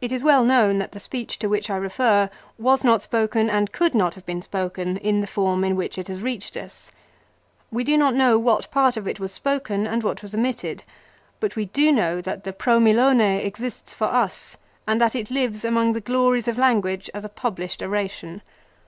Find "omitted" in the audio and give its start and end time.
10.34-10.82